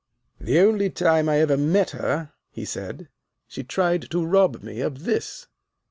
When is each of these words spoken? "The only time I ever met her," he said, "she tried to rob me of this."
"The 0.39 0.57
only 0.57 0.89
time 0.89 1.29
I 1.29 1.37
ever 1.41 1.55
met 1.57 1.91
her," 1.91 2.31
he 2.49 2.65
said, 2.65 3.07
"she 3.47 3.63
tried 3.63 4.09
to 4.09 4.25
rob 4.25 4.63
me 4.63 4.81
of 4.81 5.03
this." 5.03 5.45